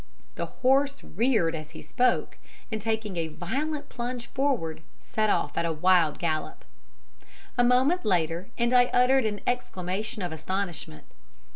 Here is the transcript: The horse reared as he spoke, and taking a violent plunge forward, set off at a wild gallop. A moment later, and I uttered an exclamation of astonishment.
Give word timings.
The 0.33 0.47
horse 0.47 1.03
reared 1.03 1.53
as 1.53 1.71
he 1.77 1.81
spoke, 1.83 2.39
and 2.71 2.81
taking 2.81 3.17
a 3.17 3.27
violent 3.27 3.87
plunge 3.87 4.25
forward, 4.25 4.81
set 4.99 5.29
off 5.29 5.55
at 5.59 5.63
a 5.65 5.71
wild 5.71 6.17
gallop. 6.17 6.65
A 7.55 7.63
moment 7.63 8.03
later, 8.03 8.47
and 8.57 8.73
I 8.73 8.85
uttered 8.85 9.25
an 9.27 9.41
exclamation 9.45 10.23
of 10.23 10.31
astonishment. 10.31 11.03